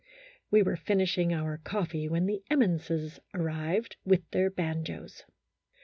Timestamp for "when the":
2.09-2.43